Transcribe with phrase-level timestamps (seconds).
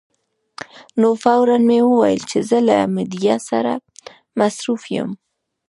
[0.99, 3.73] نو فوراً مې وویل چې زه له میډیا سره
[4.39, 5.09] مصروف یم.